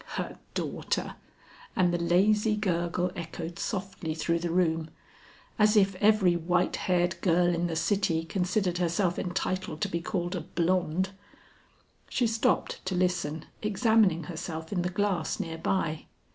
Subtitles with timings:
[0.15, 1.13] Her daughter!"
[1.75, 4.89] and the lazy gurgle echoed softly through the room,
[5.59, 10.35] "As if every white haired girl in the city considered herself entitled to be called
[10.35, 11.11] a blonde!"
[12.09, 16.05] She stopped to listen, examining herself in the glass near by.